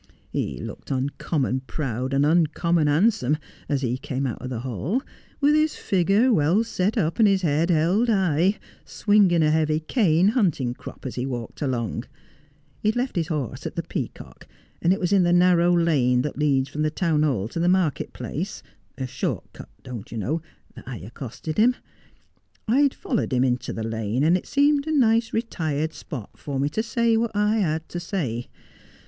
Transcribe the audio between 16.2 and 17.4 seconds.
that leads from the Town